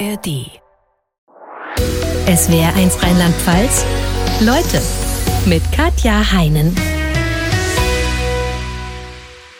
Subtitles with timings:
[0.00, 0.60] ARD.
[2.26, 3.84] Es wäre eins Rheinland-Pfalz.
[4.40, 4.82] Leute
[5.46, 6.74] mit Katja Heinen.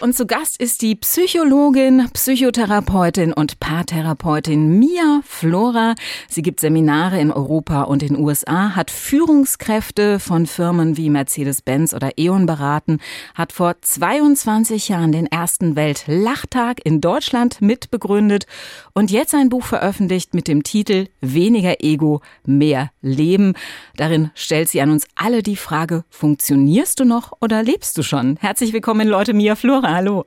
[0.05, 5.95] Und zu Gast ist die Psychologin, Psychotherapeutin und Paartherapeutin Mia Flora.
[6.29, 11.95] Sie gibt Seminare in Europa und in den USA, hat Führungskräfte von Firmen wie Mercedes-Benz
[11.95, 12.99] oder E.ON beraten,
[13.35, 18.45] hat vor 22 Jahren den ersten Weltlachtag in Deutschland mitbegründet
[18.93, 23.55] und jetzt ein Buch veröffentlicht mit dem Titel Weniger Ego, mehr Leben.
[23.97, 28.37] Darin stellt sie an uns alle die Frage, funktionierst du noch oder lebst du schon?
[28.43, 30.27] Herzlich willkommen, Leute, Mia Flora hallo.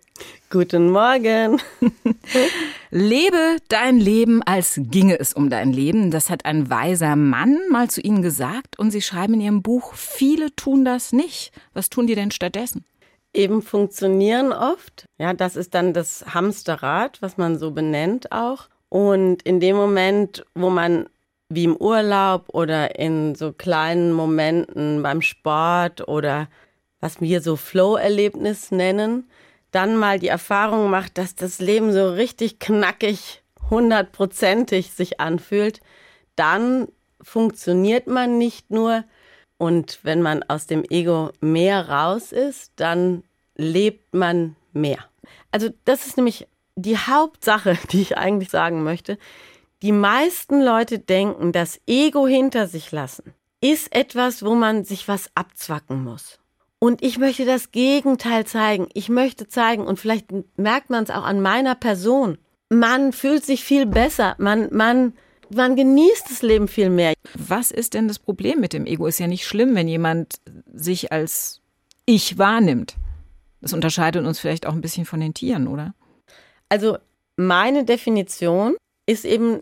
[0.49, 1.59] Guten Morgen.
[2.89, 6.09] Lebe dein Leben, als ginge es um dein Leben.
[6.09, 9.93] Das hat ein weiser Mann mal zu Ihnen gesagt und Sie schreiben in Ihrem Buch,
[9.93, 11.51] viele tun das nicht.
[11.73, 12.85] Was tun die denn stattdessen?
[13.33, 15.05] Eben funktionieren oft.
[15.17, 18.69] Ja, das ist dann das Hamsterrad, was man so benennt auch.
[18.87, 21.07] Und in dem Moment, wo man
[21.49, 26.47] wie im Urlaub oder in so kleinen Momenten beim Sport oder
[27.01, 29.25] was wir so Flow-Erlebnis nennen,
[29.71, 35.81] dann mal die Erfahrung macht, dass das Leben so richtig knackig, hundertprozentig sich anfühlt,
[36.35, 36.87] dann
[37.21, 39.03] funktioniert man nicht nur.
[39.57, 43.23] Und wenn man aus dem Ego mehr raus ist, dann
[43.55, 44.99] lebt man mehr.
[45.51, 49.17] Also das ist nämlich die Hauptsache, die ich eigentlich sagen möchte.
[49.81, 55.31] Die meisten Leute denken, das Ego hinter sich lassen ist etwas, wo man sich was
[55.35, 56.39] abzwacken muss.
[56.79, 58.87] Und ich möchte das Gegenteil zeigen.
[58.93, 62.37] Ich möchte zeigen, und vielleicht merkt man es auch an meiner Person,
[62.69, 65.13] man fühlt sich viel besser, man, man,
[65.53, 67.13] man genießt das Leben viel mehr.
[67.33, 69.07] Was ist denn das Problem mit dem Ego?
[69.07, 70.39] Ist ja nicht schlimm, wenn jemand
[70.73, 71.61] sich als
[72.05, 72.95] ich wahrnimmt.
[73.61, 75.95] Das unterscheidet uns vielleicht auch ein bisschen von den Tieren, oder?
[76.69, 76.97] Also
[77.37, 79.61] meine Definition ist eben,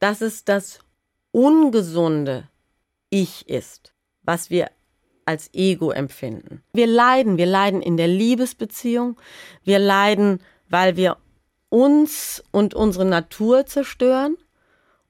[0.00, 0.80] dass es das
[1.30, 2.48] ungesunde
[3.10, 3.92] Ich ist,
[4.22, 4.70] was wir
[5.26, 6.62] als Ego empfinden.
[6.72, 9.16] Wir leiden, wir leiden in der Liebesbeziehung,
[9.64, 11.16] wir leiden, weil wir
[11.68, 14.36] uns und unsere Natur zerstören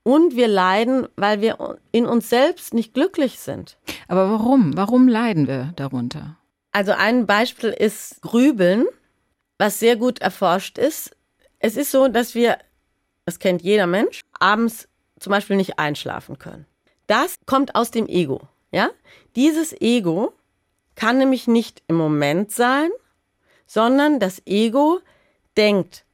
[0.03, 3.79] und wir leiden, weil wir in uns selbst nicht glücklich sind.
[4.09, 4.77] Aber warum?
[4.77, 6.37] Warum leiden wir darunter?
[6.73, 8.87] Also ein Beispiel ist Grübeln,
[9.59, 11.17] was sehr gut erforscht ist.
[11.59, 12.59] Es ist so, dass wir,
[13.25, 14.89] das kennt jeder Mensch, abends
[15.19, 16.67] zum Beispiel nicht einschlafen können.
[17.07, 18.49] Das kommt aus dem Ego.
[18.75, 18.91] Ja?
[19.37, 20.33] Dieses Ego
[20.97, 22.91] kann nämlich nicht im Moment sein,
[23.67, 24.99] sondern das Ego
[25.57, 26.05] denkt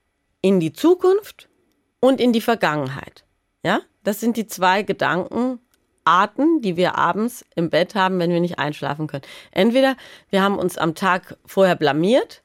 [0.43, 1.49] in die Zukunft
[2.01, 3.25] und in die Vergangenheit.
[3.63, 3.81] Ja?
[4.05, 9.07] Das sind die zwei Gedankenarten, die wir abends im Bett haben, wenn wir nicht einschlafen
[9.07, 9.25] können.
[9.53, 9.97] Entweder
[10.29, 12.43] wir haben uns am Tag vorher blamiert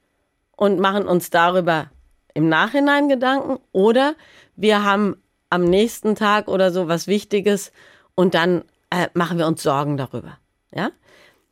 [0.56, 1.92] und machen uns darüber
[2.34, 4.16] im Nachhinein Gedanken oder
[4.56, 7.74] wir haben am nächsten Tag oder so was Wichtiges
[8.16, 8.64] und dann
[8.96, 10.38] äh, machen wir uns Sorgen darüber.
[10.74, 10.92] Ja?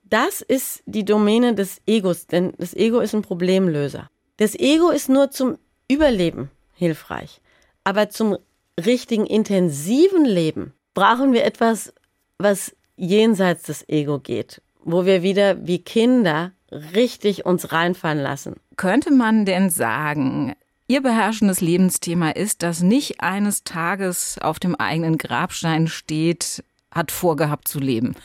[0.04, 4.10] Das ist die Domäne des Egos, denn das Ego ist ein Problemlöser.
[4.38, 5.58] Das Ego ist nur zum
[5.90, 7.42] Überleben hilfreich.
[7.84, 8.38] Aber zum
[8.84, 11.94] richtigen intensiven Leben brauchen wir etwas,
[12.38, 18.56] was jenseits des Ego geht, wo wir wieder wie Kinder richtig uns reinfallen lassen.
[18.78, 20.56] Könnte man denn sagen,
[20.88, 27.68] Ihr beherrschendes Lebensthema ist, dass nicht eines Tages auf dem eigenen Grabstein steht, hat vorgehabt
[27.68, 28.16] zu leben.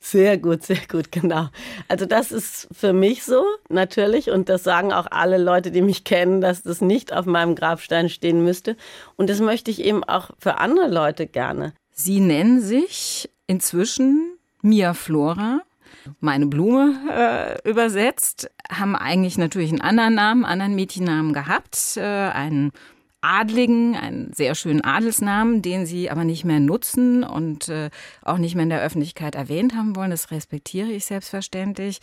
[0.00, 1.48] Sehr gut, sehr gut, genau.
[1.88, 4.30] Also das ist für mich so, natürlich.
[4.30, 8.08] Und das sagen auch alle Leute, die mich kennen, dass das nicht auf meinem Grabstein
[8.08, 8.76] stehen müsste.
[9.16, 11.72] Und das möchte ich eben auch für andere Leute gerne.
[11.90, 15.62] Sie nennen sich inzwischen Mia Flora,
[16.20, 22.00] meine Blume äh, übersetzt, haben eigentlich natürlich einen anderen Namen, einen anderen Mädchennamen gehabt, äh,
[22.00, 22.70] einen
[23.20, 27.90] Adligen, einen sehr schönen Adelsnamen, den sie aber nicht mehr nutzen und äh,
[28.22, 30.10] auch nicht mehr in der Öffentlichkeit erwähnt haben wollen.
[30.10, 32.00] Das respektiere ich selbstverständlich.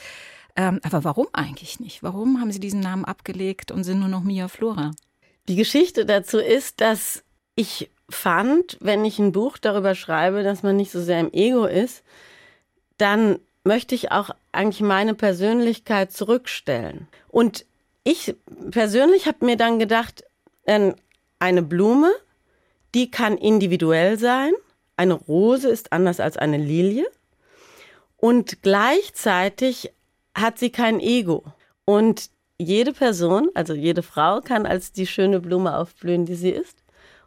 [0.56, 2.04] Ähm, aber warum eigentlich nicht?
[2.04, 4.92] Warum haben sie diesen Namen abgelegt und sind nur noch Mia Flora?
[5.48, 7.24] Die Geschichte dazu ist, dass
[7.56, 11.66] ich fand, wenn ich ein Buch darüber schreibe, dass man nicht so sehr im Ego
[11.66, 12.04] ist,
[12.98, 17.08] dann möchte ich auch eigentlich meine Persönlichkeit zurückstellen.
[17.30, 17.66] Und
[18.04, 18.36] ich
[18.72, 20.24] persönlich habe mir dann gedacht,
[20.66, 22.12] eine Blume,
[22.94, 24.54] die kann individuell sein.
[24.96, 27.06] Eine Rose ist anders als eine Lilie.
[28.18, 29.92] Und gleichzeitig
[30.36, 31.44] hat sie kein Ego.
[31.86, 36.78] Und jede Person, also jede Frau, kann als die schöne Blume aufblühen, die sie ist.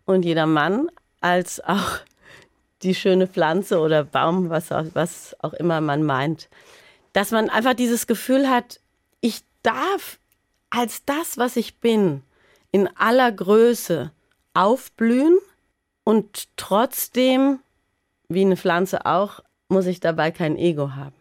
[0.05, 0.89] Und jeder Mann
[1.21, 1.99] als auch
[2.83, 6.49] die schöne Pflanze oder Baum, was auch, was auch immer man meint.
[7.13, 8.81] Dass man einfach dieses Gefühl hat,
[9.21, 10.19] ich darf
[10.71, 12.23] als das, was ich bin,
[12.77, 14.13] in aller Größe
[14.53, 15.39] aufblühen
[16.05, 17.61] Und trotzdem,
[18.29, 21.17] wie eine Pflanze auch, muss ich dabei kein Ego haben.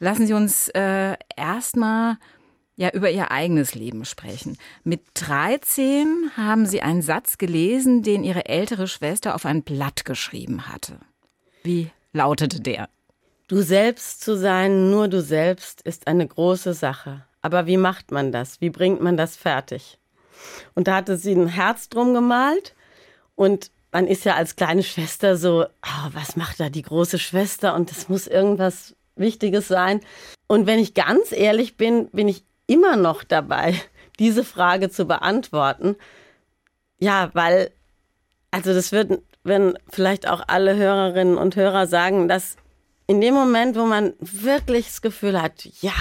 [0.00, 2.18] Lassen Sie uns äh, erstmal
[2.76, 4.58] ja über Ihr eigenes Leben sprechen.
[4.84, 10.68] Mit 13 haben Sie einen Satz gelesen, den Ihre ältere Schwester auf ein Blatt geschrieben
[10.68, 11.00] hatte.
[11.62, 12.90] Wie lautete der?
[13.48, 17.24] Du selbst zu sein, nur du selbst, ist eine große Sache.
[17.40, 18.60] Aber wie macht man das?
[18.60, 19.98] Wie bringt man das fertig?
[20.74, 22.74] Und da hatte sie ein Herz drum gemalt
[23.34, 27.74] und man ist ja als kleine Schwester so, oh, was macht da die große Schwester?
[27.74, 30.00] Und das muss irgendwas Wichtiges sein.
[30.46, 33.74] Und wenn ich ganz ehrlich bin, bin ich immer noch dabei,
[34.18, 35.96] diese Frage zu beantworten.
[36.98, 37.70] Ja, weil,
[38.50, 42.56] also das wird, wenn vielleicht auch alle Hörerinnen und Hörer sagen, dass
[43.06, 45.94] in dem Moment, wo man wirklich das Gefühl hat, ja,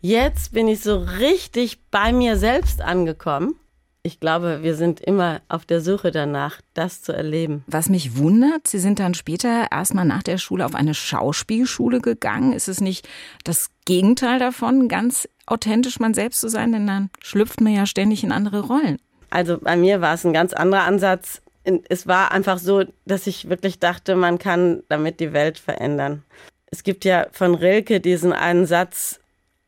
[0.00, 3.56] jetzt bin ich so richtig bei mir selbst angekommen,
[4.02, 7.64] ich glaube, wir sind immer auf der Suche danach, das zu erleben.
[7.66, 12.52] Was mich wundert, Sie sind dann später erstmal nach der Schule auf eine Schauspielschule gegangen.
[12.52, 13.08] Ist es nicht
[13.44, 16.72] das Gegenteil davon, ganz authentisch man selbst zu sein?
[16.72, 18.98] Denn dann schlüpft man ja ständig in andere Rollen.
[19.30, 21.42] Also bei mir war es ein ganz anderer Ansatz.
[21.88, 26.22] Es war einfach so, dass ich wirklich dachte, man kann damit die Welt verändern.
[26.70, 29.20] Es gibt ja von Rilke diesen einen Satz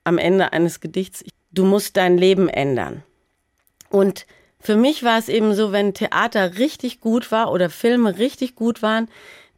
[0.04, 3.02] am Ende eines Gedichts, du musst dein Leben ändern.
[3.90, 4.24] Und
[4.60, 8.80] für mich war es eben so, wenn Theater richtig gut war oder Filme richtig gut
[8.82, 9.08] waren,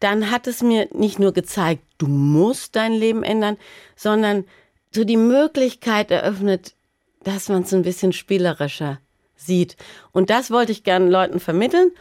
[0.00, 3.56] dann hat es mir nicht nur gezeigt, du musst dein Leben ändern,
[3.94, 4.44] sondern
[4.90, 6.74] so die Möglichkeit eröffnet,
[7.22, 8.98] dass man es ein bisschen spielerischer
[9.36, 9.76] sieht.
[10.10, 11.92] Und das wollte ich gerne Leuten vermitteln.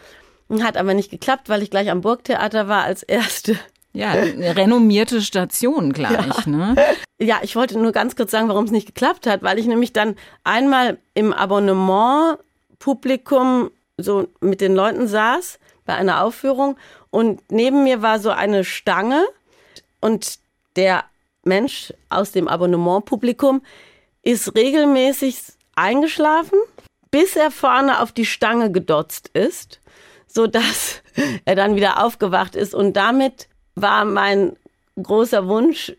[0.61, 3.57] Hat aber nicht geklappt, weil ich gleich am Burgtheater war als erste.
[3.93, 6.45] Ja, eine renommierte Station gleich.
[6.45, 6.49] Ja.
[6.49, 6.75] Ne?
[7.19, 9.93] ja, ich wollte nur ganz kurz sagen, warum es nicht geklappt hat, weil ich nämlich
[9.93, 16.77] dann einmal im Abonnement-Publikum so mit den Leuten saß bei einer Aufführung
[17.09, 19.23] und neben mir war so eine Stange
[19.99, 20.39] und
[20.75, 21.03] der
[21.43, 23.61] Mensch aus dem Abonnement-Publikum
[24.23, 25.37] ist regelmäßig
[25.75, 26.57] eingeschlafen,
[27.09, 29.79] bis er vorne auf die Stange gedotzt ist,
[30.27, 31.01] so dass
[31.45, 34.53] er dann wieder aufgewacht ist und damit war mein
[35.01, 35.93] großer Wunsch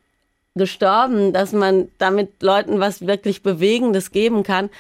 [0.54, 4.70] gestorben, dass man damit Leuten was wirklich Bewegendes geben kann.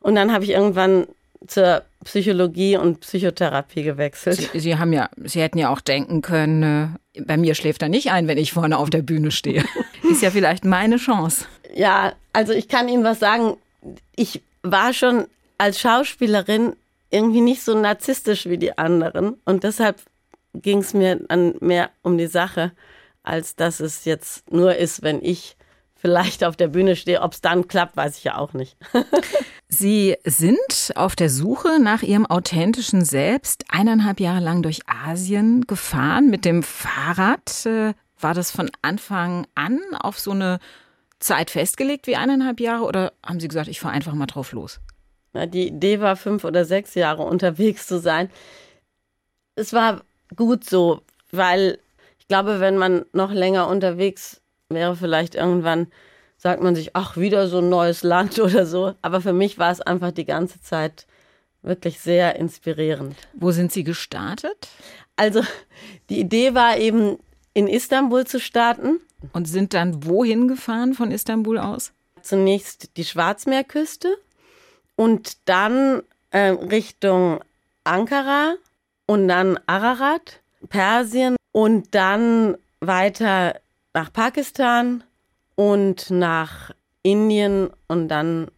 [0.00, 1.06] Und dann habe ich irgendwann
[1.46, 4.50] zur Psychologie und Psychotherapie gewechselt.
[4.52, 7.88] Sie, Sie, haben ja, Sie hätten ja auch denken können, äh, bei mir schläft er
[7.88, 9.64] nicht ein, wenn ich vorne auf der Bühne stehe.
[10.10, 11.46] Ist ja vielleicht meine Chance.
[11.74, 13.56] Ja, also ich kann Ihnen was sagen.
[14.16, 15.26] Ich war schon
[15.58, 16.74] als Schauspielerin
[17.10, 20.00] irgendwie nicht so narzisstisch wie die anderen und deshalb
[20.54, 22.72] ging es mir dann mehr um die Sache,
[23.22, 25.56] als dass es jetzt nur ist, wenn ich
[25.94, 27.20] vielleicht auf der Bühne stehe.
[27.20, 28.76] Ob es dann klappt, weiß ich ja auch nicht.
[29.68, 36.28] Sie sind auf der Suche nach Ihrem authentischen Selbst eineinhalb Jahre lang durch Asien gefahren
[36.28, 37.66] mit dem Fahrrad.
[37.66, 40.58] Äh, war das von Anfang an auf so eine
[41.20, 44.80] Zeit festgelegt wie eineinhalb Jahre oder haben Sie gesagt, ich fahre einfach mal drauf los?
[45.32, 48.30] Na, die Idee war, fünf oder sechs Jahre unterwegs zu sein.
[49.54, 50.02] Es war
[50.36, 51.78] gut so, weil
[52.18, 55.88] ich glaube, wenn man noch länger unterwegs wäre, vielleicht irgendwann
[56.36, 58.94] sagt man sich, ach, wieder so ein neues Land oder so.
[59.02, 61.06] Aber für mich war es einfach die ganze Zeit
[61.62, 63.14] wirklich sehr inspirierend.
[63.34, 64.68] Wo sind Sie gestartet?
[65.16, 65.42] Also
[66.08, 67.18] die Idee war eben,
[67.52, 69.00] in Istanbul zu starten.
[69.32, 71.92] Und sind dann wohin gefahren von Istanbul aus?
[72.22, 74.16] Zunächst die Schwarzmeerküste
[74.96, 77.40] und dann äh, Richtung
[77.84, 78.54] Ankara
[79.10, 83.56] und dann Ararat, Persien und dann weiter
[83.92, 85.02] nach Pakistan
[85.56, 86.70] und nach
[87.02, 88.52] Indien und dann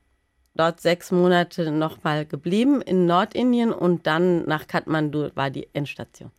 [0.54, 6.30] dort sechs Monate nochmal geblieben in Nordindien und dann nach Kathmandu war die Endstation.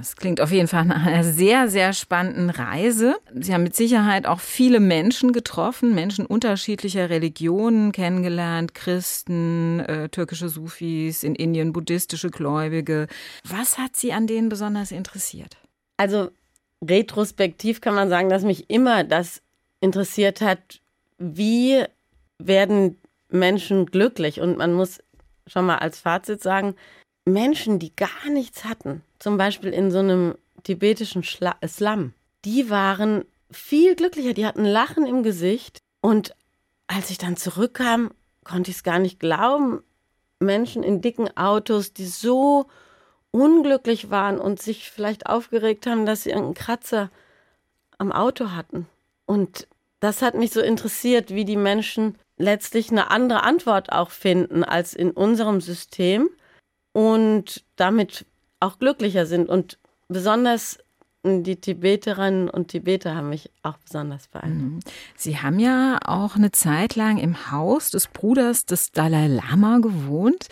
[0.00, 3.16] Es klingt auf jeden Fall nach einer sehr, sehr spannenden Reise.
[3.34, 10.48] Sie haben mit Sicherheit auch viele Menschen getroffen, Menschen unterschiedlicher Religionen kennengelernt, Christen, äh, türkische
[10.48, 13.08] Sufis, in Indien buddhistische Gläubige.
[13.44, 15.56] Was hat Sie an denen besonders interessiert?
[15.96, 16.30] Also
[16.86, 19.42] retrospektiv kann man sagen, dass mich immer das
[19.80, 20.80] interessiert hat,
[21.18, 21.84] wie
[22.38, 22.96] werden
[23.30, 24.40] Menschen glücklich?
[24.40, 24.98] Und man muss
[25.46, 26.74] schon mal als Fazit sagen,
[27.24, 32.12] Menschen, die gar nichts hatten, zum Beispiel in so einem tibetischen Schla Slum,
[32.44, 35.78] die waren viel glücklicher, die hatten Lachen im Gesicht.
[36.00, 36.34] Und
[36.86, 38.12] als ich dann zurückkam,
[38.44, 39.82] konnte ich es gar nicht glauben.
[40.38, 42.66] Menschen in dicken Autos, die so
[43.30, 47.10] unglücklich waren und sich vielleicht aufgeregt haben, dass sie irgendeinen Kratzer
[47.98, 48.86] am Auto hatten.
[49.26, 49.68] Und
[50.00, 54.94] das hat mich so interessiert, wie die Menschen letztlich eine andere Antwort auch finden als
[54.94, 56.28] in unserem System
[56.92, 58.26] und damit
[58.58, 59.48] auch glücklicher sind.
[59.48, 59.78] Und
[60.08, 60.78] besonders
[61.22, 64.86] die Tibeterinnen und Tibeter haben mich auch besonders beeindruckt.
[64.86, 64.92] Mhm.
[65.16, 70.48] Sie haben ja auch eine Zeit lang im Haus des Bruders des Dalai Lama gewohnt.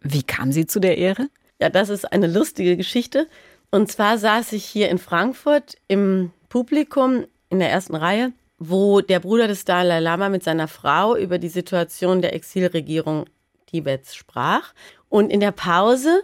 [0.00, 1.28] Wie kam Sie zu der Ehre?
[1.60, 3.28] Ja, das ist eine lustige Geschichte.
[3.70, 9.20] Und zwar saß ich hier in Frankfurt im Publikum in der ersten Reihe, wo der
[9.20, 13.24] Bruder des Dalai Lama mit seiner Frau über die Situation der Exilregierung
[13.66, 14.74] Tibets sprach.
[15.08, 16.22] Und in der Pause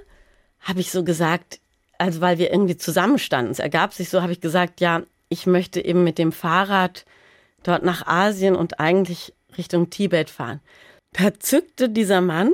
[0.61, 1.61] habe ich so gesagt,
[1.99, 5.83] also weil wir irgendwie zusammenstanden, es ergab sich so, habe ich gesagt, ja, ich möchte
[5.83, 7.07] eben mit dem Fahrrad
[7.63, 10.61] dort nach Asien und eigentlich Richtung Tibet fahren.
[11.13, 12.53] Da zückte dieser Mann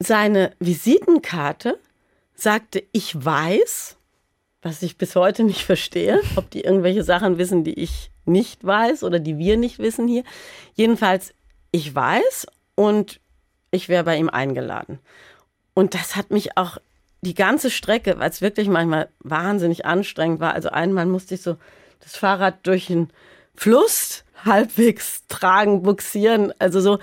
[0.00, 1.78] seine Visitenkarte,
[2.34, 3.96] sagte, ich weiß,
[4.62, 9.02] was ich bis heute nicht verstehe, ob die irgendwelche Sachen wissen, die ich nicht weiß
[9.02, 10.22] oder die wir nicht wissen hier.
[10.74, 11.34] Jedenfalls,
[11.72, 13.20] ich weiß und
[13.72, 15.00] ich wäre bei ihm eingeladen.
[15.74, 16.78] Und das hat mich auch
[17.22, 20.54] die ganze Strecke, weil es wirklich manchmal wahnsinnig anstrengend war.
[20.54, 21.56] Also einmal musste ich so
[22.00, 23.10] das Fahrrad durch den
[23.54, 26.52] Fluss halbwegs tragen, buxieren.
[26.58, 26.98] Also so,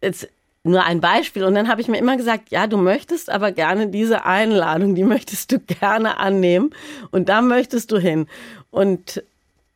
[0.00, 0.28] jetzt
[0.66, 1.44] nur ein Beispiel.
[1.44, 5.04] Und dann habe ich mir immer gesagt, ja, du möchtest aber gerne diese Einladung, die
[5.04, 6.70] möchtest du gerne annehmen.
[7.10, 8.26] Und da möchtest du hin.
[8.70, 9.22] Und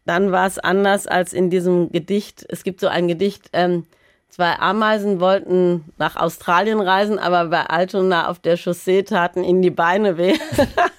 [0.05, 2.45] dann war es anders als in diesem Gedicht.
[2.49, 3.85] Es gibt so ein Gedicht, ähm,
[4.31, 9.71] Zwei Ameisen wollten nach Australien reisen, aber bei Altona auf der Chaussee taten ihnen die
[9.71, 10.39] Beine weh.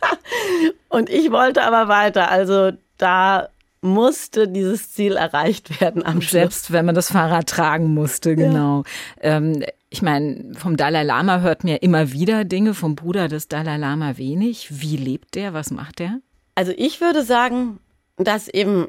[0.89, 2.29] und ich wollte aber weiter.
[2.29, 3.47] Also da
[3.79, 6.31] musste dieses Ziel erreicht werden am Schluss.
[6.31, 8.83] Selbst wenn man das Fahrrad tragen musste, genau.
[9.23, 9.37] Ja.
[9.37, 13.75] Ähm, ich meine, vom Dalai Lama hört mir immer wieder Dinge, vom Bruder des Dalai
[13.75, 14.81] Lama wenig.
[14.81, 15.53] Wie lebt der?
[15.53, 16.21] Was macht der?
[16.55, 17.79] Also ich würde sagen,
[18.15, 18.87] dass eben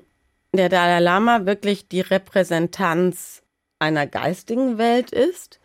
[0.53, 3.43] der Dalai Lama wirklich die Repräsentanz
[3.81, 5.59] einer geistigen Welt ist,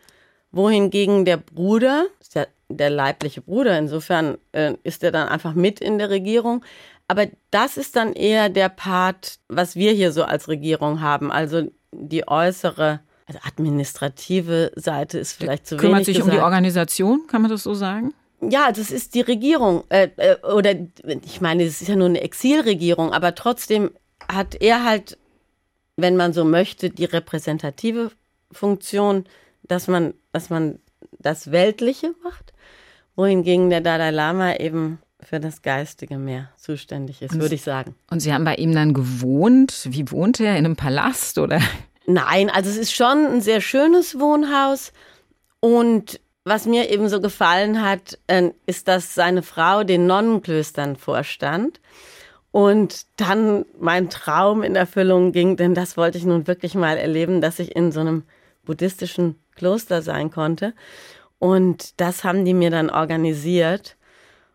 [0.50, 5.78] wohingegen der Bruder, ist ja der leibliche Bruder, insofern äh, ist er dann einfach mit
[5.78, 6.64] in der Regierung.
[7.06, 11.62] Aber das ist dann eher der Part, was wir hier so als Regierung haben, also
[11.92, 15.92] die äußere also administrative Seite ist vielleicht zu Kümmert wenig.
[15.92, 16.32] Kümmert sich gesagt.
[16.32, 18.12] um die Organisation, kann man das so sagen?
[18.40, 19.84] Ja, das ist die Regierung.
[19.90, 20.74] Äh, äh, oder
[21.24, 23.90] ich meine, es ist ja nur eine Exilregierung, aber trotzdem
[24.28, 25.18] hat er halt
[25.98, 28.12] wenn man so möchte, die repräsentative
[28.52, 29.24] Funktion,
[29.64, 30.78] dass man, dass man
[31.18, 32.52] das Weltliche macht,
[33.16, 37.96] wohingegen der Dalai Lama eben für das Geistige mehr zuständig ist, würde ich sagen.
[38.08, 39.88] Und Sie haben bei ihm dann gewohnt?
[39.90, 40.56] Wie wohnt er?
[40.56, 41.60] In einem Palast oder?
[42.10, 44.94] Nein, also es ist schon ein sehr schönes Wohnhaus.
[45.60, 51.80] Und was mir eben so gefallen hat, äh, ist, dass seine Frau den Nonnenklöstern vorstand.
[52.50, 57.42] Und dann mein Traum in Erfüllung ging, denn das wollte ich nun wirklich mal erleben,
[57.42, 58.22] dass ich in so einem
[58.64, 60.72] buddhistischen Kloster sein konnte.
[61.38, 63.98] Und das haben die mir dann organisiert.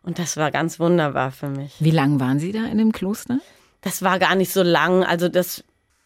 [0.02, 1.76] Und das war ganz wunderbar für mich.
[1.80, 3.38] Wie lang waren Sie da in dem Kloster?
[3.82, 5.04] Das war gar nicht so lang.
[5.04, 5.64] Also das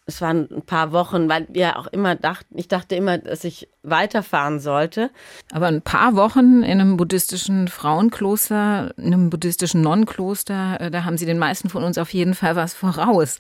[0.08, 3.68] es waren ein paar Wochen, weil wir auch immer dachten, ich dachte immer, dass ich
[3.84, 5.12] weiterfahren sollte.
[5.52, 11.18] Aber ein paar Wochen in einem buddhistischen Frauenkloster, in einem buddhistischen Nonnenkloster, äh, da haben
[11.18, 13.38] Sie den meisten von uns auf jeden Fall was voraus.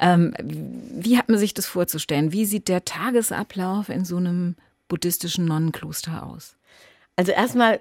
[0.00, 2.30] Ähm, wie hat man sich das vorzustellen?
[2.30, 4.56] Wie sieht der Tagesablauf in so einem
[4.88, 6.56] buddhistischen Nonnenkloster aus?
[7.16, 7.80] Also erstmal,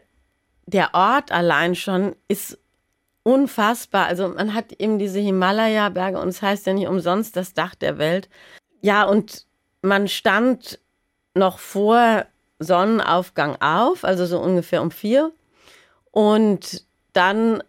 [0.68, 2.58] der Ort allein schon ist
[3.24, 4.08] unfassbar.
[4.08, 7.98] Also man hat eben diese Himalaya-Berge und es heißt ja nicht umsonst das Dach der
[7.98, 8.30] Welt.
[8.82, 9.46] Ja, und
[9.82, 10.80] man stand
[11.34, 12.26] noch vor
[12.60, 15.32] Sonnenaufgang auf, also so ungefähr um vier.
[16.12, 17.64] Und dann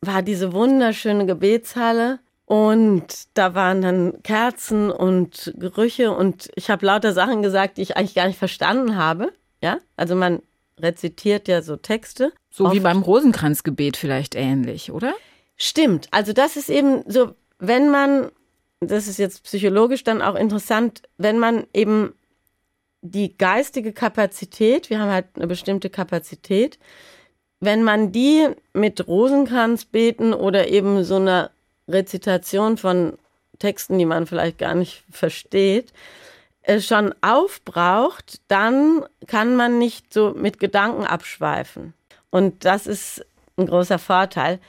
[0.00, 7.12] war diese wunderschöne Gebetshalle und da waren dann Kerzen und Gerüche und ich habe lauter
[7.12, 9.32] Sachen gesagt, die ich eigentlich gar nicht verstanden habe.
[9.60, 10.40] Ja, also man
[10.80, 12.32] rezitiert ja so Texte.
[12.50, 12.74] So Oft.
[12.74, 15.14] wie beim Rosenkranzgebet vielleicht ähnlich, oder?
[15.56, 16.08] Stimmt.
[16.10, 18.30] Also das ist eben so, wenn man,
[18.80, 22.14] das ist jetzt psychologisch dann auch interessant, wenn man eben
[23.02, 26.78] die geistige Kapazität, wir haben halt eine bestimmte Kapazität,
[27.60, 31.50] wenn man die mit Rosenkranzbeten oder eben so einer
[31.88, 33.18] Rezitation von
[33.58, 35.92] Texten, die man vielleicht gar nicht versteht,
[36.80, 41.94] schon aufbraucht, dann kann man nicht so mit Gedanken abschweifen.
[42.30, 43.24] Und das ist
[43.56, 44.60] ein großer Vorteil.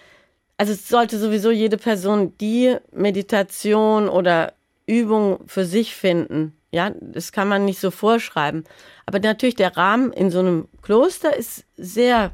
[0.57, 4.53] Also es sollte sowieso jede Person die Meditation oder
[4.87, 6.53] Übung für sich finden.
[6.71, 8.63] Ja, das kann man nicht so vorschreiben.
[9.05, 12.31] Aber natürlich der Rahmen in so einem Kloster ist sehr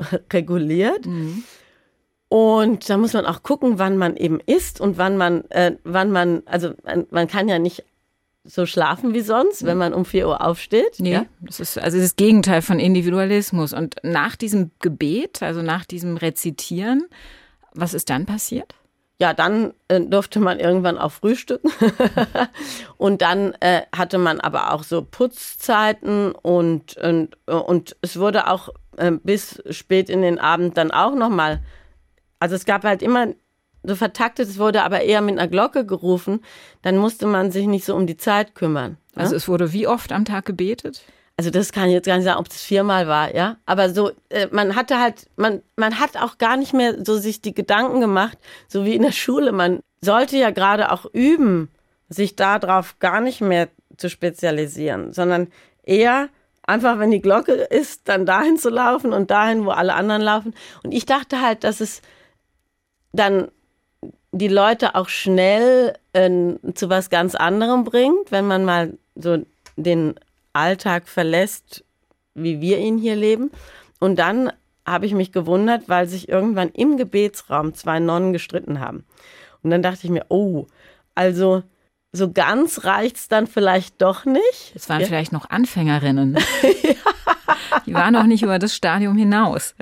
[0.32, 1.06] reguliert.
[1.06, 1.44] Mhm.
[2.28, 6.10] Und da muss man auch gucken, wann man eben isst und wann man, äh, wann
[6.10, 7.84] man, also man, man kann ja nicht
[8.44, 10.96] so schlafen wie sonst, wenn man um 4 Uhr aufsteht.
[10.98, 11.26] Nee, ja?
[11.40, 13.72] das ist also das Gegenteil von Individualismus.
[13.72, 17.08] Und nach diesem Gebet, also nach diesem Rezitieren,
[17.72, 18.74] was ist dann passiert?
[19.18, 21.70] Ja, dann äh, durfte man irgendwann auch frühstücken.
[22.98, 28.68] und dann äh, hatte man aber auch so Putzzeiten und, und, und es wurde auch
[28.96, 31.62] äh, bis spät in den Abend dann auch nochmal,
[32.40, 33.28] also es gab halt immer
[33.84, 36.40] so vertaktet, es wurde aber eher mit einer Glocke gerufen,
[36.82, 38.96] dann musste man sich nicht so um die Zeit kümmern.
[39.14, 39.36] Also ja?
[39.36, 41.02] es wurde wie oft am Tag gebetet?
[41.36, 43.56] Also das kann ich jetzt gar nicht sagen, ob das viermal war, ja.
[43.66, 47.40] Aber so, äh, man hatte halt, man, man hat auch gar nicht mehr so sich
[47.40, 48.38] die Gedanken gemacht,
[48.68, 49.50] so wie in der Schule.
[49.50, 51.70] Man sollte ja gerade auch üben,
[52.08, 55.48] sich darauf gar nicht mehr zu spezialisieren, sondern
[55.82, 56.28] eher
[56.62, 60.54] einfach, wenn die Glocke ist, dann dahin zu laufen und dahin, wo alle anderen laufen.
[60.82, 62.00] Und ich dachte halt, dass es
[63.12, 63.48] dann
[64.34, 66.28] die Leute auch schnell äh,
[66.74, 69.38] zu was ganz anderem bringt, wenn man mal so
[69.76, 70.14] den
[70.52, 71.84] Alltag verlässt,
[72.34, 73.50] wie wir ihn hier leben.
[74.00, 74.52] Und dann
[74.84, 79.04] habe ich mich gewundert, weil sich irgendwann im Gebetsraum zwei Nonnen gestritten haben.
[79.62, 80.66] Und dann dachte ich mir, oh,
[81.14, 81.62] also
[82.14, 84.72] so ganz reicht's dann vielleicht doch nicht.
[84.74, 85.06] Es waren ja.
[85.06, 86.38] vielleicht noch Anfängerinnen.
[86.82, 86.94] ja.
[87.86, 89.74] Die waren noch nicht über das Stadium hinaus.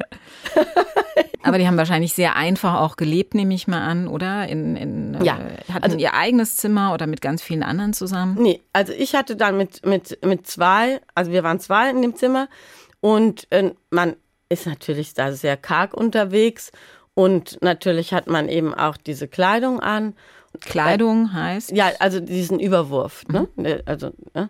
[1.43, 4.49] Aber die haben wahrscheinlich sehr einfach auch gelebt, nehme ich mal an, oder?
[4.49, 5.39] In, in, äh, ja.
[5.39, 8.37] Äh, hatten also, ihr eigenes Zimmer oder mit ganz vielen anderen zusammen?
[8.41, 12.17] Nee, also ich hatte dann mit, mit, mit zwei, also wir waren zwei in dem
[12.17, 12.49] Zimmer
[13.01, 14.17] und äh, man
[14.49, 16.71] ist natürlich da sehr karg unterwegs
[17.15, 20.15] und natürlich hat man eben auch diese Kleidung an.
[20.61, 21.73] Kleidung äh, heißt?
[21.73, 23.27] Ja, also diesen Überwurf.
[23.29, 23.49] Ne?
[23.57, 23.63] Mhm.
[23.63, 23.83] Ne?
[23.87, 24.49] Also, ja.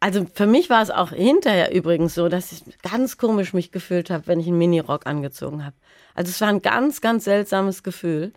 [0.00, 4.10] Also für mich war es auch hinterher übrigens so, dass ich ganz komisch mich gefühlt
[4.10, 5.74] habe, wenn ich einen Minirock angezogen habe.
[6.14, 8.32] Also es war ein ganz, ganz seltsames Gefühl.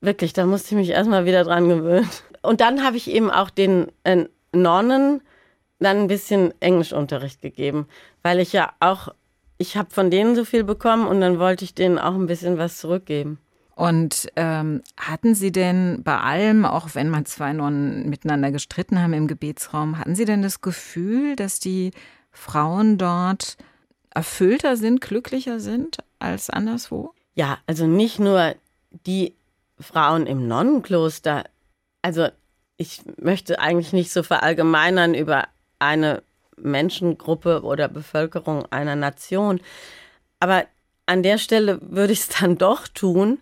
[0.00, 2.08] Wirklich, da musste ich mich erstmal wieder dran gewöhnen.
[2.42, 5.20] Und dann habe ich eben auch den äh, Nonnen
[5.80, 7.88] dann ein bisschen Englischunterricht gegeben,
[8.22, 9.08] weil ich ja auch,
[9.58, 12.58] ich habe von denen so viel bekommen und dann wollte ich denen auch ein bisschen
[12.58, 13.38] was zurückgeben.
[13.78, 19.12] Und ähm, hatten Sie denn bei allem, auch wenn mal zwei Nonnen miteinander gestritten haben
[19.12, 21.92] im Gebetsraum, hatten Sie denn das Gefühl, dass die
[22.32, 23.56] Frauen dort
[24.12, 27.14] erfüllter sind, glücklicher sind als anderswo?
[27.36, 28.56] Ja, also nicht nur
[29.06, 29.34] die
[29.78, 31.44] Frauen im Nonnenkloster.
[32.02, 32.30] Also
[32.78, 35.46] ich möchte eigentlich nicht so verallgemeinern über
[35.78, 36.24] eine
[36.56, 39.60] Menschengruppe oder Bevölkerung einer Nation.
[40.40, 40.64] Aber
[41.06, 43.38] an der Stelle würde ich es dann doch tun,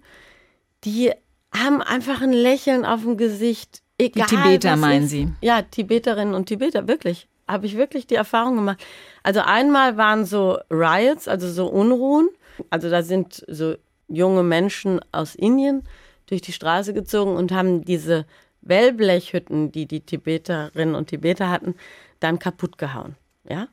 [0.87, 1.13] die
[1.53, 3.83] haben einfach ein Lächeln auf dem Gesicht.
[3.99, 5.29] Egal, die Tibeter meinen Sie?
[5.41, 7.29] Ja, Tibeterinnen und Tibeter, wirklich.
[7.49, 8.85] Habe ich wirklich die Erfahrung gemacht.
[9.23, 12.29] Also einmal waren so Riots, also so Unruhen.
[12.71, 13.75] Also da sind so
[14.09, 15.83] junge Menschen aus Indien
[16.27, 18.27] durch die Straße gezogen und haben diese
[18.63, 21.75] Wellblechhütten, die die Tibeterinnen und Tibeter hatten,
[22.21, 23.17] dann kaputt gehauen.
[23.49, 23.69] Ja?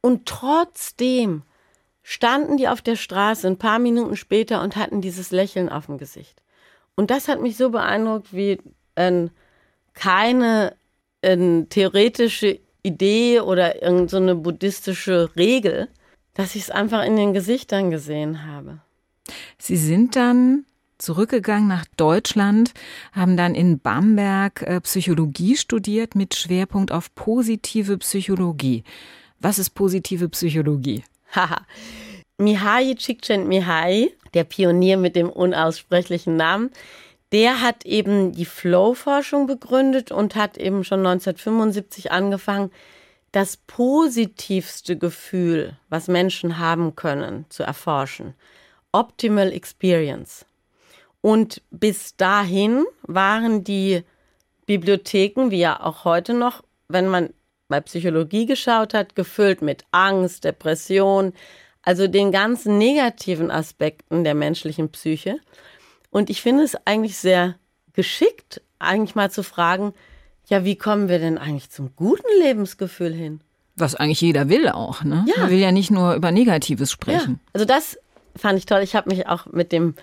[0.00, 1.42] Und trotzdem
[2.02, 5.98] standen die auf der Straße ein paar Minuten später und hatten dieses Lächeln auf dem
[5.98, 6.42] Gesicht.
[6.94, 8.58] Und das hat mich so beeindruckt wie
[8.94, 9.28] äh,
[9.94, 10.74] keine
[11.22, 15.88] äh, theoretische Idee oder irgendeine so buddhistische Regel,
[16.34, 18.80] dass ich es einfach in den Gesichtern gesehen habe.
[19.58, 20.64] Sie sind dann
[20.98, 22.72] zurückgegangen nach Deutschland,
[23.12, 28.84] haben dann in Bamberg äh, Psychologie studiert mit Schwerpunkt auf positive Psychologie.
[29.40, 31.02] Was ist positive Psychologie?
[31.32, 31.66] Haha.
[32.38, 36.70] Mihai Csikszentmihalyi, der Pionier mit dem unaussprechlichen Namen,
[37.32, 42.70] der hat eben die Flow-Forschung begründet und hat eben schon 1975 angefangen,
[43.32, 48.34] das positivste Gefühl, was Menschen haben können, zu erforschen.
[48.90, 50.46] Optimal Experience.
[51.20, 54.02] Und bis dahin waren die
[54.66, 57.30] Bibliotheken, wie ja auch heute noch, wenn man
[57.70, 61.32] bei Psychologie geschaut hat, gefüllt mit Angst, Depression,
[61.82, 65.38] also den ganzen negativen Aspekten der menschlichen Psyche.
[66.10, 67.56] Und ich finde es eigentlich sehr
[67.94, 69.94] geschickt, eigentlich mal zu fragen,
[70.48, 73.40] ja, wie kommen wir denn eigentlich zum guten Lebensgefühl hin?
[73.76, 75.24] Was eigentlich jeder will auch, ne?
[75.28, 75.42] Ja.
[75.42, 77.40] Man will ja nicht nur über Negatives sprechen.
[77.40, 77.50] Ja.
[77.52, 77.98] Also das
[78.36, 78.82] fand ich toll.
[78.82, 79.94] Ich habe mich auch mit dem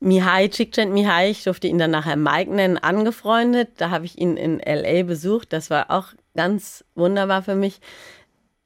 [0.00, 3.70] Mihai, Chikchent Mihai, ich durfte ihn dann nachher Mike nennen, angefreundet.
[3.78, 5.02] Da habe ich ihn in L.A.
[5.02, 5.52] besucht.
[5.52, 7.80] Das war auch ganz wunderbar für mich.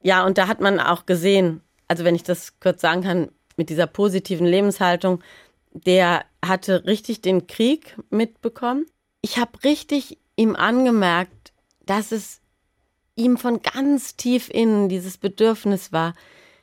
[0.03, 3.70] Ja, und da hat man auch gesehen, also wenn ich das kurz sagen kann, mit
[3.70, 5.22] dieser positiven Lebenshaltung,
[5.72, 8.87] der hatte richtig den Krieg mitbekommen.
[9.20, 11.53] Ich habe richtig ihm angemerkt,
[11.87, 12.40] dass es
[13.14, 16.14] ihm von ganz tief innen dieses Bedürfnis war,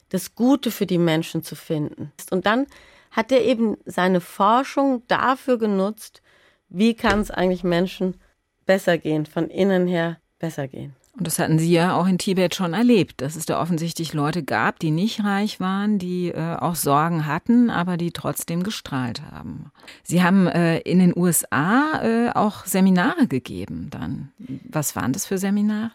[0.09, 2.11] das Gute für die Menschen zu finden.
[2.31, 2.65] Und dann
[3.11, 6.21] hat er eben seine Forschung dafür genutzt,
[6.69, 8.19] wie kann es eigentlich Menschen
[8.65, 10.95] besser gehen, von innen her besser gehen.
[11.17, 14.41] Und das hatten Sie ja auch in Tibet schon erlebt, dass es da offensichtlich Leute
[14.41, 19.71] gab, die nicht reich waren, die äh, auch Sorgen hatten, aber die trotzdem gestrahlt haben.
[20.03, 24.31] Sie haben äh, in den USA äh, auch Seminare gegeben dann.
[24.69, 25.91] Was waren das für Seminare?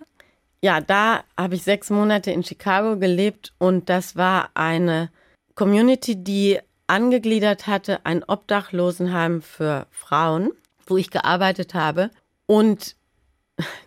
[0.61, 5.11] Ja, da habe ich sechs Monate in Chicago gelebt und das war eine
[5.55, 10.51] Community, die angegliedert hatte, ein Obdachlosenheim für Frauen,
[10.87, 12.11] wo ich gearbeitet habe.
[12.47, 12.97] Und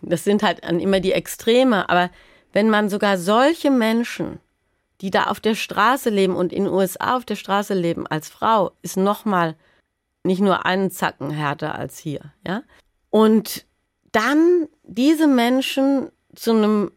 [0.02, 2.10] das sind halt immer die Extreme, aber
[2.52, 4.40] wenn man sogar solche Menschen,
[5.00, 8.28] die da auf der Straße leben und in den USA auf der Straße leben als
[8.28, 9.54] Frau, ist nochmal
[10.24, 12.62] nicht nur einen Zacken härter als hier, ja?
[13.10, 13.64] Und
[14.12, 16.92] dann diese Menschen zu einem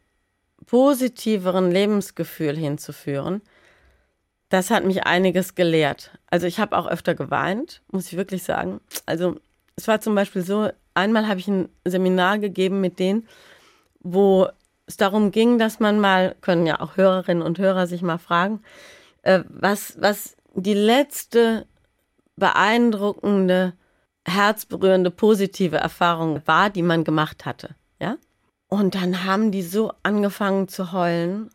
[0.66, 3.42] positiveren Lebensgefühl hinzuführen,
[4.50, 6.12] das hat mich einiges gelehrt.
[6.28, 8.82] Also ich habe auch öfter geweint, muss ich wirklich sagen.
[9.06, 9.38] Also
[9.76, 13.28] es war zum Beispiel so, einmal habe ich ein Seminar gegeben mit denen,
[14.00, 14.48] wo
[14.86, 18.62] es darum ging, dass man mal, können ja auch Hörerinnen und Hörer sich mal fragen,
[19.24, 21.66] äh, was, was die letzte
[22.36, 23.74] beeindruckende,
[24.26, 27.76] herzberührende, positive Erfahrung war, die man gemacht hatte.
[28.00, 28.18] Ja?
[28.68, 31.50] Und dann haben die so angefangen zu heulen.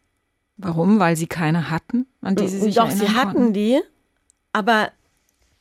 [0.57, 0.99] Warum?
[0.99, 3.53] Weil sie keine hatten, an die sie sich Doch, sie hatten konnten?
[3.53, 3.81] die,
[4.53, 4.91] aber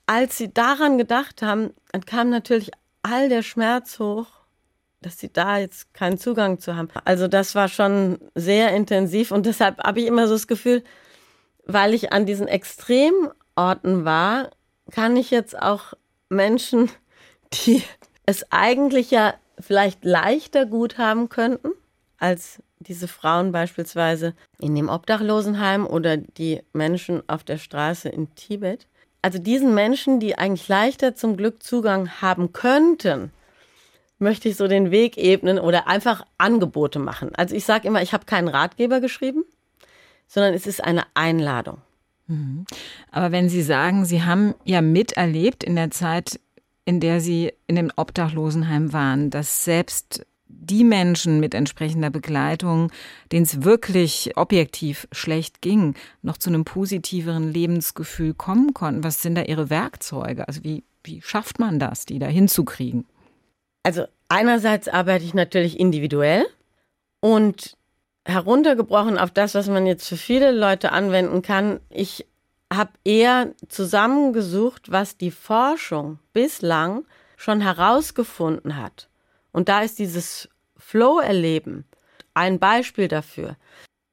[0.05, 2.71] als sie daran gedacht haben, dann kam natürlich
[3.05, 4.25] all der Schmerz hoch,
[5.01, 6.89] dass sie da jetzt keinen Zugang zu haben.
[7.03, 10.83] Also das war schon sehr intensiv und deshalb habe ich immer so das Gefühl,
[11.65, 14.49] weil ich an diesen Extremorten war,
[14.91, 15.93] kann ich jetzt auch
[16.29, 16.89] Menschen,
[17.53, 17.83] die
[18.25, 21.69] es eigentlich ja vielleicht leichter gut haben könnten,
[22.17, 28.87] als diese Frauen beispielsweise in dem Obdachlosenheim oder die Menschen auf der Straße in Tibet,
[29.25, 33.31] also diesen Menschen, die eigentlich leichter zum Glück Zugang haben könnten,
[34.19, 37.33] möchte ich so den Weg ebnen oder einfach Angebote machen.
[37.33, 39.43] Also ich sage immer, ich habe keinen Ratgeber geschrieben,
[40.27, 41.79] sondern es ist eine Einladung.
[42.27, 42.67] Mhm.
[43.09, 46.39] Aber wenn Sie sagen, Sie haben ja miterlebt in der Zeit,
[46.85, 52.91] in der Sie in dem Obdachlosenheim waren, dass selbst die Menschen mit entsprechender Begleitung,
[53.31, 59.03] denen es wirklich objektiv schlecht ging, noch zu einem positiveren Lebensgefühl kommen konnten?
[59.03, 60.47] Was sind da Ihre Werkzeuge?
[60.47, 63.05] Also wie, wie schafft man das, die da hinzukriegen?
[63.83, 66.45] Also einerseits arbeite ich natürlich individuell
[67.21, 67.77] und
[68.27, 71.79] heruntergebrochen auf das, was man jetzt für viele Leute anwenden kann.
[71.89, 72.25] Ich
[72.73, 77.05] habe eher zusammengesucht, was die Forschung bislang
[77.37, 79.09] schon herausgefunden hat.
[79.55, 81.85] Und da ist dieses Flow-Erleben
[82.33, 83.55] ein Beispiel dafür.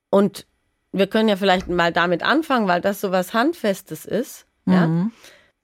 [0.08, 0.46] Und
[0.92, 4.46] wir können ja vielleicht mal damit anfangen, weil das so was Handfestes ist.
[4.66, 4.72] Mhm.
[4.72, 5.10] Ja?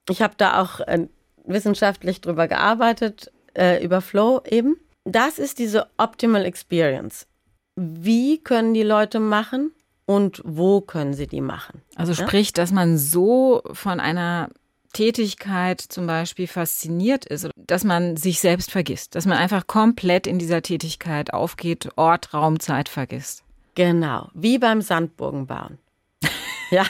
[0.08, 1.06] Ich habe da auch äh,
[1.44, 4.80] wissenschaftlich drüber gearbeitet, äh, über Flow eben.
[5.04, 7.28] Das ist diese Optimal Experience.
[7.76, 9.70] Wie können die Leute machen
[10.06, 11.82] und wo können sie die machen?
[11.94, 14.50] Also sprich, dass man so von einer
[14.92, 20.38] Tätigkeit zum Beispiel fasziniert ist, dass man sich selbst vergisst, dass man einfach komplett in
[20.38, 23.44] dieser Tätigkeit aufgeht, Ort, Raum, Zeit vergisst.
[23.74, 25.78] Genau, wie beim Sandburgenbauen.
[26.70, 26.84] Ja.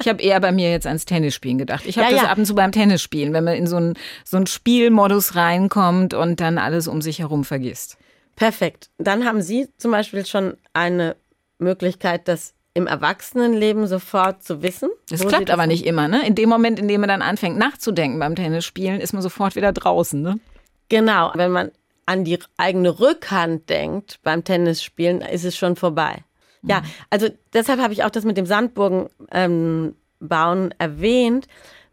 [0.00, 1.84] ich habe eher bei mir jetzt ans Tennisspielen gedacht.
[1.84, 2.30] Ich habe ja, das ja.
[2.30, 3.92] ab und zu beim Tennisspielen, wenn man in so einen
[4.24, 7.98] so einen Spielmodus reinkommt und dann alles um sich herum vergisst.
[8.34, 8.88] Perfekt.
[8.96, 11.16] Dann haben Sie zum Beispiel schon eine
[11.58, 14.90] Möglichkeit, das im Erwachsenenleben sofort zu wissen.
[15.08, 16.24] Das klappt aber nicht immer, ne?
[16.26, 19.72] In dem Moment, in dem man dann anfängt nachzudenken beim Tennisspielen, ist man sofort wieder
[19.72, 20.38] draußen, ne?
[20.88, 21.70] Genau, wenn man
[22.06, 26.24] an die eigene Rückhand denkt beim Tennisspielen, ist es schon vorbei.
[26.62, 26.86] Ja, mhm.
[27.08, 31.46] also deshalb habe ich auch das mit dem Sandburgen ähm, bauen erwähnt,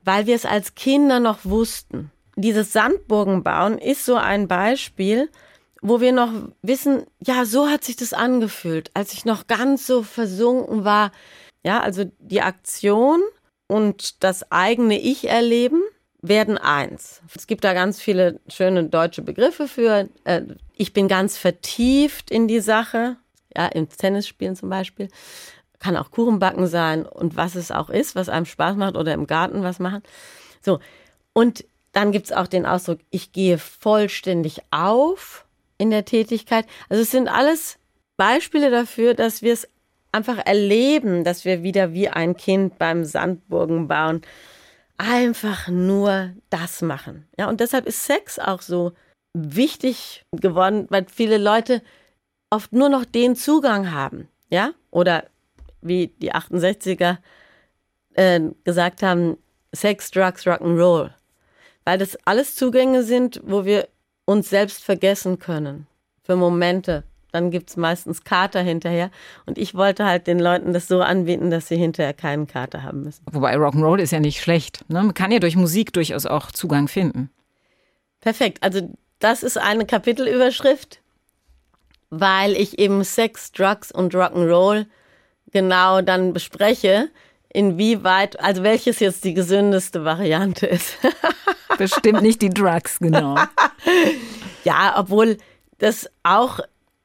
[0.03, 2.11] weil wir es als Kinder noch wussten.
[2.35, 5.29] Dieses Sandburgenbauen ist so ein Beispiel,
[5.87, 10.03] wo wir noch wissen, ja, so hat sich das angefühlt, als ich noch ganz so
[10.03, 11.11] versunken war.
[11.63, 13.21] Ja, also die Aktion
[13.67, 15.81] und das eigene Ich erleben
[16.21, 17.21] werden eins.
[17.35, 20.09] Es gibt da ganz viele schöne deutsche Begriffe für.
[20.23, 20.41] Äh,
[20.75, 23.17] ich bin ganz vertieft in die Sache,
[23.55, 25.07] ja, im Tennisspielen zum Beispiel.
[25.79, 29.27] Kann auch Kuchenbacken sein und was es auch ist, was einem Spaß macht oder im
[29.27, 30.01] Garten was machen.
[30.61, 30.79] So.
[31.33, 35.46] Und dann gibt es auch den Ausdruck, ich gehe vollständig auf
[35.77, 36.65] in der Tätigkeit.
[36.89, 37.77] Also es sind alles
[38.17, 39.67] Beispiele dafür, dass wir es
[40.11, 44.21] einfach erleben, dass wir wieder wie ein Kind beim Sandburgen bauen
[44.97, 47.27] einfach nur das machen.
[47.37, 48.93] Ja, und deshalb ist Sex auch so
[49.33, 51.81] wichtig geworden, weil viele Leute
[52.49, 54.73] oft nur noch den Zugang haben, ja?
[54.89, 55.25] Oder
[55.81, 57.17] wie die 68er
[58.15, 59.37] äh, gesagt haben,
[59.73, 61.11] Sex, Drugs, Rock'n'Roll.
[61.85, 63.87] Weil das alles Zugänge sind, wo wir
[64.27, 65.87] uns selbst vergessen können.
[66.21, 67.03] Für Momente.
[67.31, 69.09] Dann gibt es meistens Kater hinterher.
[69.45, 73.03] Und ich wollte halt den Leuten das so anbieten, dass sie hinterher keinen Kater haben
[73.03, 73.23] müssen.
[73.31, 74.83] Wobei Rock'n'Roll ist ja nicht schlecht.
[74.89, 75.01] Ne?
[75.01, 77.29] Man kann ja durch Musik durchaus auch Zugang finden.
[78.19, 78.61] Perfekt.
[78.63, 80.99] Also das ist eine Kapitelüberschrift,
[82.09, 84.87] weil ich eben Sex, Drugs und Rock'n'Roll
[85.51, 87.09] genau dann bespreche,
[87.53, 90.97] inwieweit, also welches jetzt die gesündeste Variante ist.
[91.77, 93.35] Bestimmt nicht die Drugs, genau.
[94.63, 95.37] ja, obwohl
[95.77, 96.59] das auch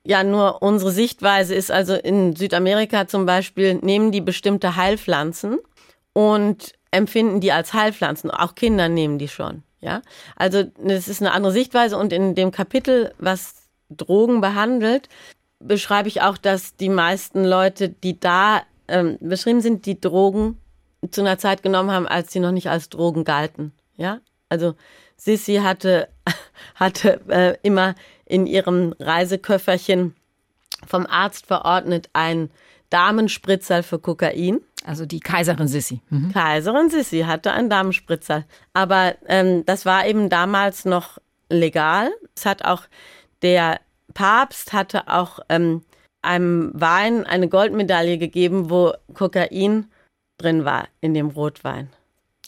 [0.04, 1.70] ja nur unsere Sichtweise ist.
[1.70, 5.58] Also in Südamerika zum Beispiel nehmen die bestimmte Heilpflanzen
[6.12, 8.30] und empfinden die als Heilpflanzen.
[8.30, 9.62] Auch Kinder nehmen die schon.
[9.80, 10.02] Ja,
[10.36, 15.08] also das ist eine andere Sichtweise und in dem Kapitel, was Drogen behandelt,
[15.58, 20.58] beschreibe ich auch, dass die meisten Leute, die da ähm, beschrieben sind, die Drogen
[21.10, 23.72] zu einer Zeit genommen haben, als sie noch nicht als Drogen galten.
[23.96, 24.74] Ja, also
[25.16, 26.08] Sissy hatte
[26.74, 30.14] hatte äh, immer in ihrem Reiseköfferchen
[30.86, 32.50] vom Arzt verordnet ein
[32.90, 34.60] Damenspritzer für Kokain.
[34.84, 36.00] Also die Kaiserin Sissi.
[36.10, 36.32] Mhm.
[36.32, 38.44] Kaiserin Sissi hatte einen Damenspritzer.
[38.72, 42.10] Aber ähm, das war eben damals noch legal.
[42.34, 42.82] Es hat auch
[43.42, 43.80] der
[44.14, 45.82] Papst hatte auch ähm,
[46.22, 49.86] einem Wein eine Goldmedaille gegeben, wo Kokain
[50.38, 51.88] drin war in dem Rotwein.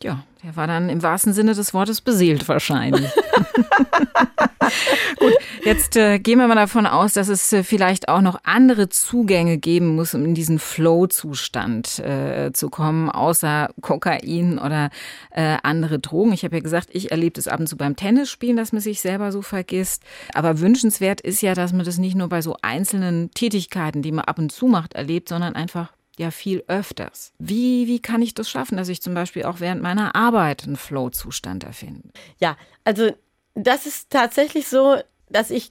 [0.02, 3.10] Ja, der war dann im wahrsten Sinne des Wortes beseelt wahrscheinlich.
[5.18, 5.32] Gut,
[5.64, 9.58] jetzt äh, gehen wir mal davon aus, dass es äh, vielleicht auch noch andere Zugänge
[9.58, 14.90] geben muss, um in diesen Flow-Zustand äh, zu kommen, außer Kokain oder
[15.30, 16.32] äh, andere Drogen.
[16.32, 19.00] Ich habe ja gesagt, ich erlebe das ab und zu beim Tennisspielen, dass man sich
[19.00, 20.02] selber so vergisst.
[20.32, 24.24] Aber wünschenswert ist ja, dass man das nicht nur bei so einzelnen Tätigkeiten, die man
[24.24, 27.32] ab und zu macht, erlebt, sondern einfach ja viel öfters.
[27.38, 30.76] Wie, wie kann ich das schaffen, dass ich zum Beispiel auch während meiner Arbeit einen
[30.76, 32.10] Flow-Zustand erfinde?
[32.38, 33.10] Ja, also
[33.54, 34.96] das ist tatsächlich so,
[35.28, 35.70] dass ich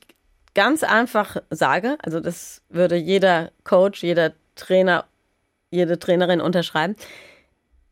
[0.53, 5.05] ganz einfach sage, also das würde jeder Coach, jeder Trainer,
[5.71, 6.95] jede Trainerin unterschreiben.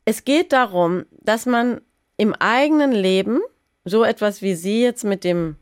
[0.05, 1.81] Es geht darum, dass man
[2.17, 3.41] im eigenen Leben
[3.83, 5.55] so etwas wie Sie jetzt mit dem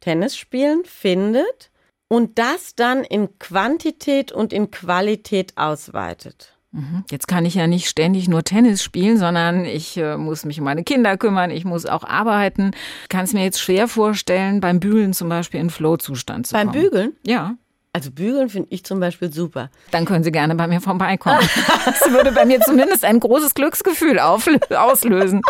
[0.00, 1.72] Tennisspielen findet,
[2.12, 6.52] und das dann in Quantität und in Qualität ausweitet.
[6.72, 7.04] Mhm.
[7.10, 10.64] Jetzt kann ich ja nicht ständig nur Tennis spielen, sondern ich äh, muss mich um
[10.64, 12.72] meine Kinder kümmern, ich muss auch arbeiten.
[13.10, 16.82] Kann es mir jetzt schwer vorstellen, beim Bügeln zum Beispiel in Flow-Zustand zu beim kommen.
[16.82, 17.12] Beim Bügeln?
[17.26, 17.56] Ja.
[17.92, 19.70] Also Bügeln finde ich zum Beispiel super.
[19.90, 21.46] Dann können Sie gerne bei mir vorbeikommen.
[21.84, 25.42] das würde bei mir zumindest ein großes Glücksgefühl auslösen.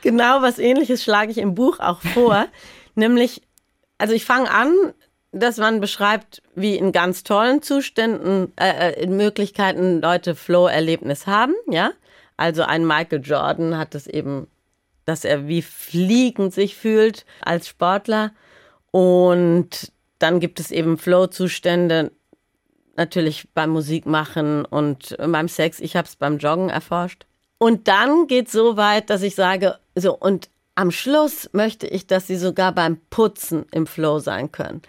[0.00, 2.46] Genau was ähnliches schlage ich im Buch auch vor.
[2.94, 3.42] Nämlich,
[3.98, 4.72] also ich fange an,
[5.40, 11.54] dass man beschreibt, wie in ganz tollen Zuständen, äh, äh, in Möglichkeiten Leute Flow-Erlebnis haben,
[11.70, 11.92] ja.
[12.36, 14.46] Also ein Michael Jordan hat es eben,
[15.04, 18.32] dass er wie fliegend sich fühlt als Sportler.
[18.90, 22.12] Und dann gibt es eben Flow-Zustände,
[22.96, 25.80] natürlich beim Musikmachen und beim Sex.
[25.80, 27.24] Ich habe es beim Joggen erforscht.
[27.58, 32.26] Und dann geht so weit, dass ich sage, so, und am Schluss möchte ich, dass
[32.26, 34.82] sie sogar beim Putzen im Flow sein können.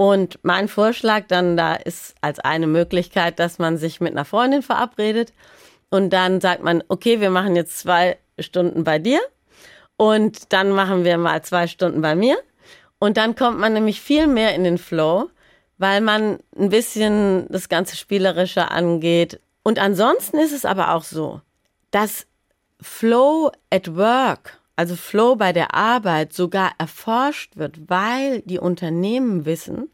[0.00, 4.62] Und mein Vorschlag dann da ist als eine Möglichkeit, dass man sich mit einer Freundin
[4.62, 5.32] verabredet
[5.90, 9.18] und dann sagt man, okay, wir machen jetzt zwei Stunden bei dir
[9.96, 12.38] und dann machen wir mal zwei Stunden bei mir.
[13.00, 15.30] Und dann kommt man nämlich viel mehr in den Flow,
[15.78, 19.40] weil man ein bisschen das ganze Spielerische angeht.
[19.64, 21.40] Und ansonsten ist es aber auch so,
[21.90, 22.28] dass
[22.80, 29.90] Flow at Work also Flow bei der Arbeit, sogar erforscht wird, weil die Unternehmen wissen,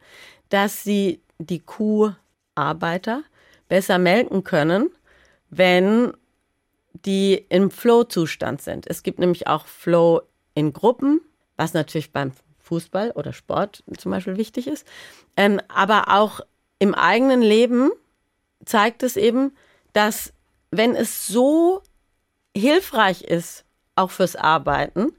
[0.51, 3.23] dass sie die Kuharbeiter
[3.67, 4.91] besser melken können,
[5.49, 6.13] wenn
[6.93, 8.87] die im Flow-Zustand sind.
[8.87, 10.21] Es gibt nämlich auch Flow
[10.53, 11.23] in Gruppen,
[11.57, 14.87] was natürlich beim Fußball oder Sport zum Beispiel wichtig ist.
[15.35, 16.41] Ähm, aber auch
[16.79, 17.91] im eigenen Leben
[18.67, 19.57] zeigt es eben,
[19.95, 20.35] dass
[20.71, 21.81] wenn es so
[22.55, 23.64] hilfreich ist,
[23.97, 25.13] auch fürs Arbeiten,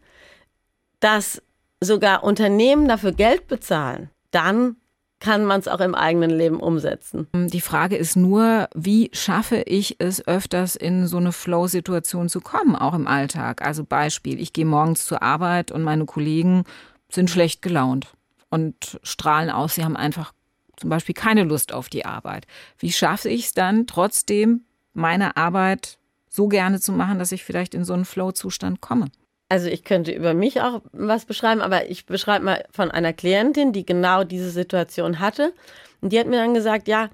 [1.00, 1.42] dass
[1.82, 4.78] sogar Unternehmen dafür Geld bezahlen, dann
[5.20, 7.28] kann man es auch im eigenen Leben umsetzen.
[7.34, 12.76] Die Frage ist nur, wie schaffe ich es öfters in so eine Flow-Situation zu kommen,
[12.76, 13.62] auch im Alltag?
[13.62, 16.64] Also Beispiel, ich gehe morgens zur Arbeit und meine Kollegen
[17.10, 18.14] sind schlecht gelaunt
[18.50, 20.34] und strahlen aus, sie haben einfach
[20.78, 22.46] zum Beispiel keine Lust auf die Arbeit.
[22.78, 25.98] Wie schaffe ich es dann trotzdem, meine Arbeit
[26.36, 29.08] so gerne zu machen, dass ich vielleicht in so einen Flow-Zustand komme.
[29.50, 33.74] Also ich könnte über mich auch was beschreiben, aber ich beschreibe mal von einer Klientin,
[33.74, 35.54] die genau diese Situation hatte.
[36.02, 37.10] Und die hat mir dann gesagt, ja,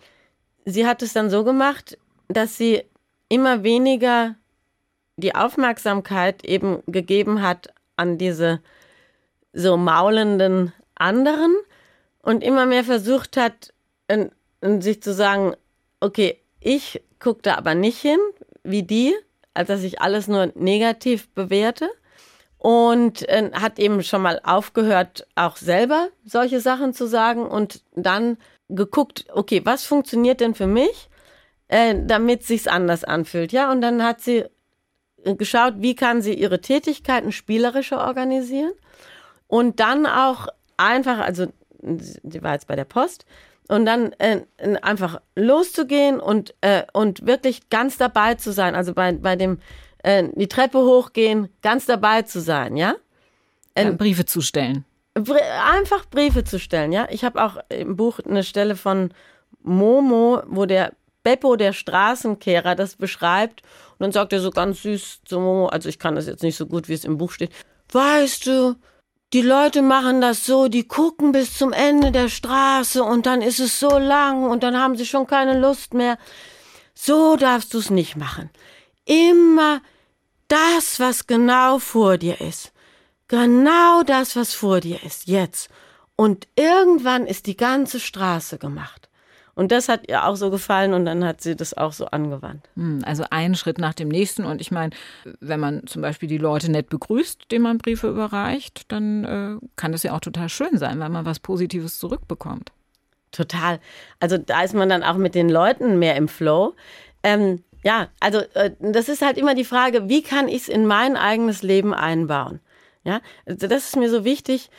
[0.66, 1.98] sie hat es dann so gemacht,
[2.30, 2.84] dass sie
[3.28, 4.36] immer weniger
[5.18, 8.62] die Aufmerksamkeit eben gegeben hat an diese
[9.54, 11.56] so maulenden anderen
[12.22, 13.74] und immer mehr versucht hat,
[14.08, 14.32] in,
[14.62, 15.56] in sich zu sagen,
[16.00, 18.20] okay, ich gucke da aber nicht hin,
[18.64, 19.14] wie die,
[19.54, 21.90] als dass ich alles nur negativ bewerte.
[22.58, 28.38] Und äh, hat eben schon mal aufgehört, auch selber solche Sachen zu sagen und dann
[28.70, 31.10] geguckt, okay, was funktioniert denn für mich,
[31.70, 33.72] äh, damit sich's anders anfühlt, ja?
[33.72, 34.46] Und dann hat sie
[35.24, 38.74] geschaut, wie kann sie ihre Tätigkeiten spielerischer organisieren
[39.48, 40.48] und dann auch
[40.78, 41.48] einfach, also
[41.82, 43.26] sie war jetzt bei der Post,
[43.68, 44.42] und dann äh,
[44.82, 49.60] einfach loszugehen und, äh, und wirklich ganz dabei zu sein, also bei, bei dem
[50.04, 52.96] äh, die Treppe hochgehen, ganz dabei zu sein, ja?
[53.78, 54.86] ja ähm, Briefe zu stellen.
[55.14, 57.08] Einfach Briefe zu stellen, ja?
[57.10, 59.14] Ich habe auch im Buch eine Stelle von
[59.62, 60.94] Momo, wo der
[61.24, 63.62] Beppo, der Straßenkehrer, das beschreibt.
[63.92, 66.56] Und dann sagt er so ganz süß zu Momo, also ich kann das jetzt nicht
[66.56, 67.52] so gut, wie es im Buch steht.
[67.92, 68.76] Weißt du,
[69.34, 73.60] die Leute machen das so, die gucken bis zum Ende der Straße und dann ist
[73.60, 76.18] es so lang und dann haben sie schon keine Lust mehr.
[76.94, 78.50] So darfst du es nicht machen.
[79.06, 79.82] Immer
[80.48, 82.74] das, was genau vor dir ist.
[83.30, 85.70] Genau das, was vor dir ist, jetzt.
[86.18, 89.01] Und irgendwann ist die ganze Straße gemacht.
[89.54, 92.70] Und das hat ihr auch so gefallen und dann hat sie das auch so angewandt.
[92.76, 94.46] Hm, also einen Schritt nach dem nächsten.
[94.46, 94.92] Und ich meine,
[95.40, 99.92] wenn man zum Beispiel die Leute nett begrüßt, denen man Briefe überreicht, dann äh, kann
[99.92, 102.72] das ja auch total schön sein, weil man was Positives zurückbekommt.
[103.32, 103.80] Total.
[104.20, 106.76] Also da ist man dann auch mit den Leuten mehr im Flow.
[107.24, 110.86] Ähm, ja, also äh, das ist halt immer die Frage, wie kann ich es in
[110.86, 112.60] mein eigenes Leben einbauen?
[113.04, 114.70] Ja, also das ist mir so wichtig.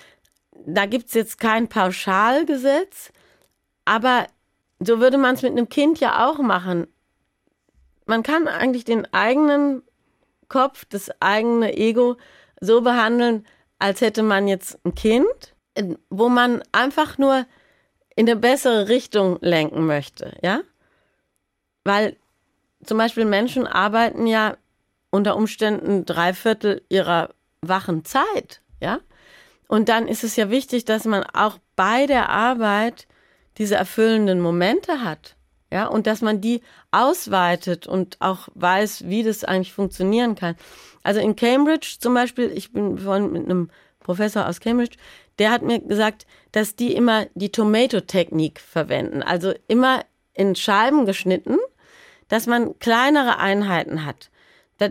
[0.65, 3.13] Da gibt es jetzt kein Pauschalgesetz,
[3.85, 4.27] aber
[4.87, 6.87] so würde man es mit einem Kind ja auch machen.
[8.07, 9.83] Man kann eigentlich den eigenen
[10.49, 12.17] Kopf, das eigene Ego
[12.61, 13.47] so behandeln,
[13.79, 15.55] als hätte man jetzt ein Kind,
[16.11, 17.47] wo man einfach nur
[18.15, 20.61] in eine bessere Richtung lenken möchte, ja?
[21.85, 22.17] Weil
[22.85, 24.57] zum Beispiel Menschen arbeiten ja
[25.11, 29.01] unter Umständen drei Viertel ihrer wachen Zeit, ja?
[29.69, 33.07] Und dann ist es ja wichtig, dass man auch bei der Arbeit
[33.59, 35.37] diese erfüllenden Momente hat.
[35.71, 36.61] Ja, und dass man die
[36.91, 40.55] ausweitet und auch weiß, wie das eigentlich funktionieren kann.
[41.03, 44.99] Also in Cambridge zum Beispiel, ich bin vorhin mit einem Professor aus Cambridge,
[45.39, 49.23] der hat mir gesagt, dass die immer die Tomato-Technik verwenden.
[49.23, 51.57] Also immer in Scheiben geschnitten,
[52.29, 54.31] dass man kleinere Einheiten hat.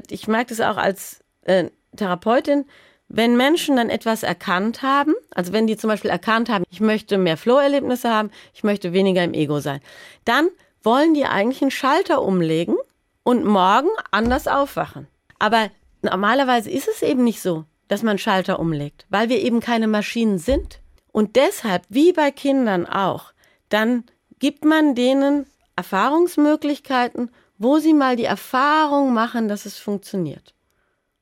[0.10, 2.66] Ich merke das auch als äh, Therapeutin,
[3.14, 7.18] wenn Menschen dann etwas erkannt haben, also wenn die zum Beispiel erkannt haben, ich möchte
[7.18, 9.82] mehr Flow-Erlebnisse haben, ich möchte weniger im Ego sein,
[10.24, 10.48] dann
[10.82, 12.76] wollen die eigentlich einen Schalter umlegen
[13.24, 15.08] und morgen anders aufwachen.
[15.40, 15.70] Aber
[16.02, 20.40] normalerweise ist es eben nicht so, dass man Schalter umlegt, weil wir eben keine Maschinen
[20.40, 20.80] sind.
[21.12, 23.34] Und deshalb, wie bei Kindern auch,
[23.68, 24.06] dann
[24.40, 25.46] gibt man denen
[25.76, 30.56] Erfahrungsmöglichkeiten, wo sie mal die Erfahrung machen, dass es funktioniert.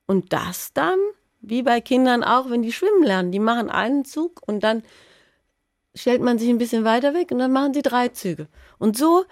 [0.06, 1.00] Und das dann
[1.42, 3.32] wie bei Kindern auch, wenn die schwimmen lernen.
[3.32, 4.84] Die machen einen Zug und dann
[5.96, 8.48] stellt man sich ein bisschen weiter weg und dann machen sie drei Züge.
[8.78, 9.26] Und so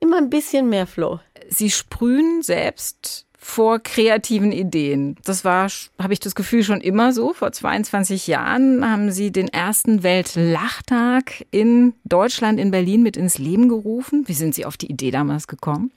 [0.00, 1.20] immer ein bisschen mehr Flow.
[1.48, 5.16] Sie sprühen selbst vor kreativen Ideen.
[5.24, 5.68] Das war,
[6.00, 7.34] habe ich das Gefühl, schon immer so.
[7.34, 13.68] Vor 22 Jahren haben Sie den ersten Weltlachtag in Deutschland, in Berlin mit ins Leben
[13.68, 14.26] gerufen.
[14.26, 15.92] Wie sind Sie auf die Idee damals gekommen?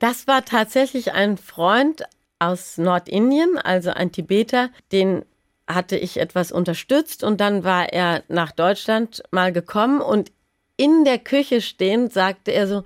[0.00, 2.02] Das war tatsächlich ein Freund
[2.48, 5.24] aus Nordindien, also ein Tibeter, den
[5.66, 10.32] hatte ich etwas unterstützt und dann war er nach Deutschland mal gekommen und
[10.76, 12.84] in der Küche stehend sagte er so,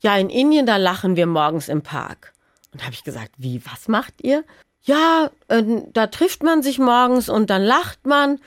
[0.00, 2.32] ja, in Indien, da lachen wir morgens im Park.
[2.72, 4.44] Und habe ich gesagt, wie, was macht ihr?
[4.82, 8.38] Ja, äh, da trifft man sich morgens und dann lacht man.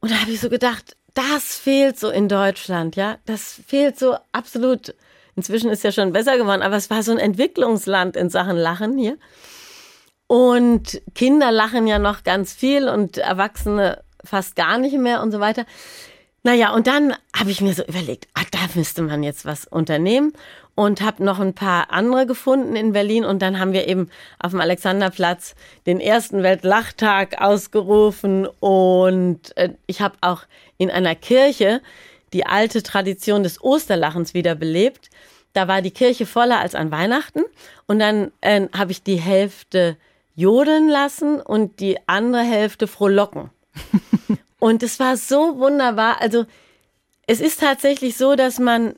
[0.00, 4.16] Und da habe ich so gedacht, das fehlt so in Deutschland, ja, das fehlt so
[4.32, 4.94] absolut.
[5.36, 8.98] Inzwischen ist ja schon besser geworden, aber es war so ein Entwicklungsland in Sachen Lachen
[8.98, 9.16] hier.
[10.34, 15.38] Und Kinder lachen ja noch ganz viel und Erwachsene fast gar nicht mehr und so
[15.38, 15.64] weiter.
[16.42, 20.32] Naja, und dann habe ich mir so überlegt, ah, da müsste man jetzt was unternehmen
[20.74, 24.10] und habe noch ein paar andere gefunden in Berlin und dann haben wir eben
[24.40, 25.54] auf dem Alexanderplatz
[25.86, 30.42] den ersten Weltlachtag ausgerufen und äh, ich habe auch
[30.78, 31.80] in einer Kirche
[32.32, 35.10] die alte Tradition des Osterlachens wiederbelebt.
[35.52, 37.44] Da war die Kirche voller als an Weihnachten
[37.86, 39.96] und dann äh, habe ich die Hälfte
[40.34, 43.50] jodeln lassen und die andere Hälfte frohlocken.
[44.58, 46.20] und es war so wunderbar.
[46.20, 46.46] Also
[47.26, 48.94] es ist tatsächlich so, dass man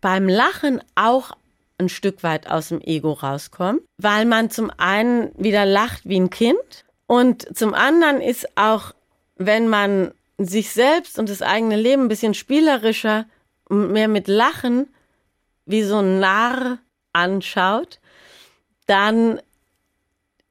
[0.00, 1.32] beim Lachen auch
[1.78, 6.30] ein Stück weit aus dem Ego rauskommt, weil man zum einen wieder lacht wie ein
[6.30, 8.92] Kind und zum anderen ist auch
[9.36, 13.26] wenn man sich selbst und das eigene Leben ein bisschen spielerischer
[13.68, 14.88] und mehr mit Lachen
[15.66, 16.78] wie so ein Narr
[17.12, 18.00] anschaut,
[18.86, 19.40] dann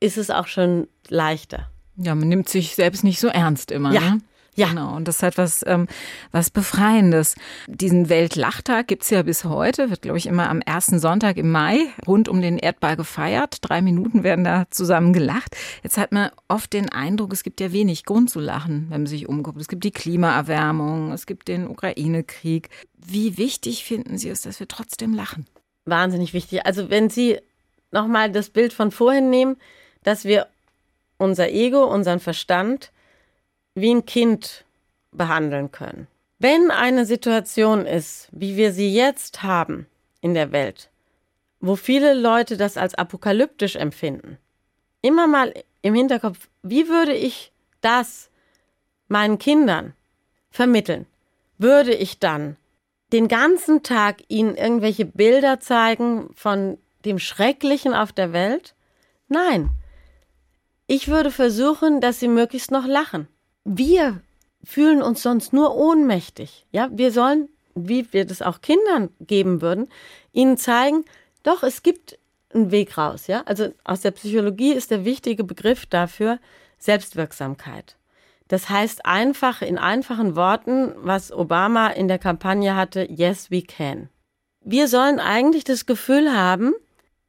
[0.03, 1.69] ist es auch schon leichter.
[1.95, 3.93] Ja, man nimmt sich selbst nicht so ernst immer.
[3.93, 4.01] Ja.
[4.01, 4.21] Ne?
[4.55, 4.67] Ja.
[4.67, 5.87] Genau, und das hat was, ähm,
[6.31, 7.33] was Befreiendes.
[7.65, 11.87] Diesen Weltlachtag gibt's ja bis heute, wird, glaube ich, immer am ersten Sonntag im Mai
[12.05, 13.57] rund um den Erdball gefeiert.
[13.61, 15.55] Drei Minuten werden da zusammen gelacht.
[15.81, 19.07] Jetzt hat man oft den Eindruck, es gibt ja wenig Grund zu lachen, wenn man
[19.07, 19.59] sich umguckt.
[19.59, 22.69] Es gibt die Klimaerwärmung, es gibt den Ukraine-Krieg.
[22.95, 25.47] Wie wichtig finden Sie es, dass wir trotzdem lachen?
[25.85, 26.63] Wahnsinnig wichtig.
[26.63, 27.39] Also wenn Sie
[27.89, 29.55] nochmal das Bild von vorhin nehmen,
[30.03, 30.47] dass wir
[31.17, 32.91] unser Ego, unseren Verstand
[33.75, 34.65] wie ein Kind
[35.11, 36.07] behandeln können.
[36.39, 39.87] Wenn eine Situation ist, wie wir sie jetzt haben
[40.21, 40.89] in der Welt,
[41.59, 44.37] wo viele Leute das als apokalyptisch empfinden,
[45.01, 47.51] immer mal im Hinterkopf, wie würde ich
[47.81, 48.29] das
[49.07, 49.93] meinen Kindern
[50.49, 51.05] vermitteln?
[51.57, 52.57] Würde ich dann
[53.13, 58.73] den ganzen Tag ihnen irgendwelche Bilder zeigen von dem Schrecklichen auf der Welt?
[59.27, 59.69] Nein.
[60.87, 63.27] Ich würde versuchen, dass sie möglichst noch lachen
[63.65, 64.21] wir
[64.63, 66.65] fühlen uns sonst nur ohnmächtig.
[66.71, 69.89] Ja, wir sollen, wie wir das auch Kindern geben würden,
[70.31, 71.05] ihnen zeigen,
[71.43, 72.17] doch, es gibt
[72.53, 73.27] einen Weg raus.
[73.27, 76.39] Ja, also aus der Psychologie ist der wichtige Begriff dafür
[76.77, 77.97] Selbstwirksamkeit.
[78.47, 84.09] Das heißt einfach in einfachen Worten, was Obama in der Kampagne hatte, yes, we can.
[84.61, 86.73] Wir sollen eigentlich das Gefühl haben,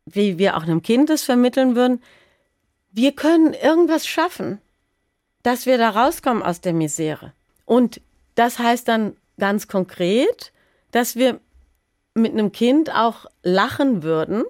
[0.07, 2.01] wie wir auch einem Kind das vermitteln würden,
[2.95, 4.61] wir können irgendwas schaffen
[5.45, 7.33] dass wir da rauskommen aus der Misere.
[7.65, 8.01] Und
[8.35, 10.53] das heißt dann ganz konkret,
[10.91, 11.39] dass wir
[12.15, 14.45] mit einem Kind auch lachen würden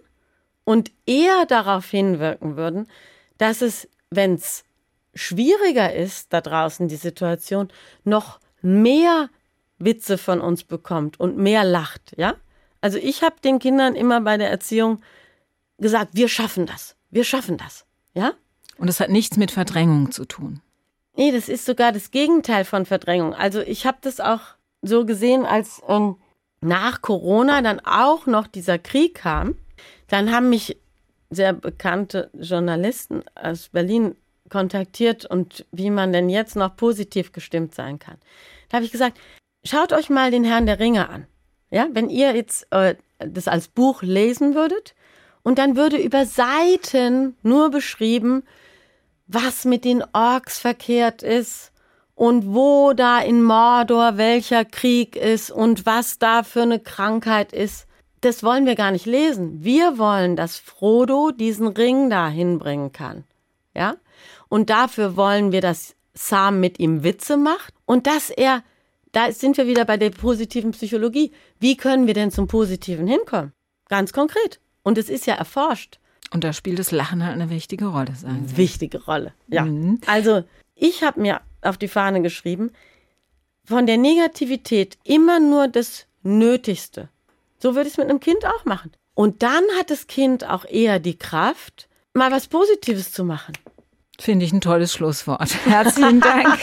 [0.62, 2.86] und eher darauf hinwirken würden,
[3.38, 4.64] dass es, wenn es
[5.14, 7.68] schwieriger ist da draußen die Situation,
[8.04, 9.28] noch mehr
[9.78, 12.36] Witze von uns bekommt und mehr lacht, ja?
[12.80, 15.02] Also ich habe den Kindern immer bei der Erziehung
[15.78, 17.84] gesagt, wir schaffen das, wir schaffen das,
[18.14, 18.32] ja?
[18.78, 20.60] Und es hat nichts mit Verdrängung zu tun.
[21.16, 23.34] Nee, das ist sogar das Gegenteil von Verdrängung.
[23.34, 24.40] Also ich habe das auch
[24.82, 26.16] so gesehen, als ähm,
[26.60, 29.56] nach Corona dann auch noch dieser Krieg kam.
[30.08, 30.76] Dann haben mich
[31.30, 34.16] sehr bekannte Journalisten aus Berlin
[34.50, 38.18] kontaktiert und wie man denn jetzt noch positiv gestimmt sein kann.
[38.68, 39.18] Da habe ich gesagt,
[39.64, 41.26] schaut euch mal den Herrn der Ringe an.
[41.70, 44.94] Ja, wenn ihr jetzt äh, das als Buch lesen würdet
[45.44, 48.42] und dann würde über Seiten nur beschrieben,
[49.28, 51.70] was mit den Orks verkehrt ist
[52.14, 57.86] und wo da in Mordor welcher Krieg ist und was da für eine Krankheit ist.
[58.22, 59.62] Das wollen wir gar nicht lesen.
[59.62, 63.24] Wir wollen, dass Frodo diesen Ring da hinbringen kann.
[63.74, 63.96] Ja?
[64.48, 68.62] Und dafür wollen wir, dass Sam mit ihm Witze macht und dass er,
[69.12, 71.32] da sind wir wieder bei der positiven Psychologie.
[71.60, 73.52] Wie können wir denn zum Positiven hinkommen?
[73.88, 74.60] Ganz konkret.
[74.84, 75.98] Und es ist ja erforscht.
[76.30, 78.56] Und da spielt das Lachen halt eine wichtige Rolle, sagen Sie.
[78.56, 79.64] Wichtige Rolle, ja.
[79.64, 80.00] Mhm.
[80.06, 80.44] Also,
[80.76, 82.70] ich habe mir auf die Fahne geschrieben,
[83.64, 87.08] von der Negativität immer nur das Nötigste.
[87.58, 88.92] So würde ich es mit einem Kind auch machen.
[89.14, 93.54] Und dann hat das Kind auch eher die Kraft, mal was Positives zu machen.
[94.20, 95.54] Finde ich ein tolles Schlusswort.
[95.66, 96.58] Herzlichen Dank,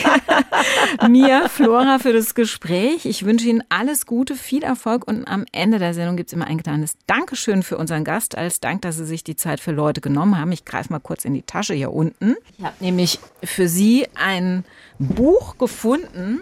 [1.09, 3.05] Mia Flora, für das Gespräch.
[3.05, 6.47] Ich wünsche Ihnen alles Gute, viel Erfolg und am Ende der Sendung gibt es immer
[6.47, 9.99] ein kleines Dankeschön für unseren Gast, als Dank, dass Sie sich die Zeit für Leute
[9.99, 10.51] genommen haben.
[10.53, 12.35] Ich greife mal kurz in die Tasche hier unten.
[12.57, 14.63] Ich habe nämlich für Sie ein
[14.97, 16.41] Buch gefunden,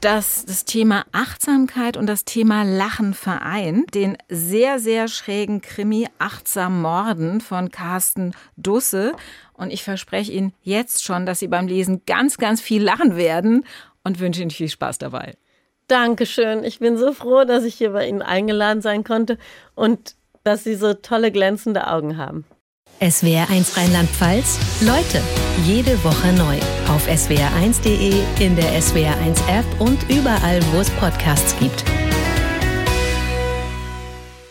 [0.00, 3.94] das das Thema Achtsamkeit und das Thema Lachen vereint.
[3.94, 9.12] Den sehr, sehr schrägen Krimi Achtsam Morden von Carsten Dusse.
[9.58, 13.66] Und ich verspreche Ihnen jetzt schon, dass Sie beim Lesen ganz, ganz viel lachen werden
[14.04, 15.34] und wünsche Ihnen viel Spaß dabei.
[15.88, 16.64] Dankeschön.
[16.64, 19.36] Ich bin so froh, dass ich hier bei Ihnen eingeladen sein konnte
[19.74, 22.44] und dass Sie so tolle glänzende Augen haben.
[23.00, 24.58] SWR1 Rheinland-Pfalz.
[24.82, 25.22] Leute,
[25.64, 26.56] jede Woche neu.
[26.92, 31.84] Auf swr1.de, in der SWR1 App und überall, wo es Podcasts gibt.